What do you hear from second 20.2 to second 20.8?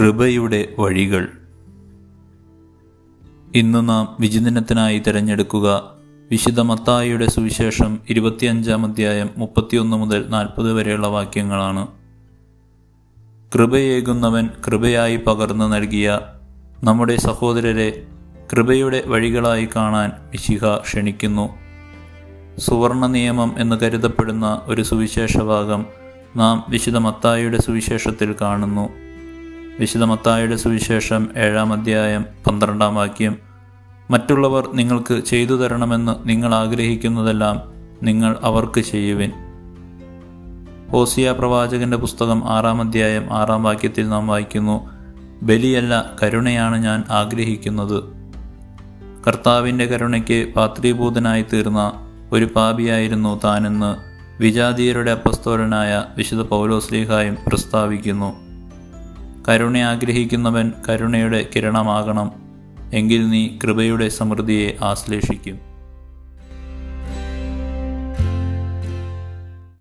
വിശിഹ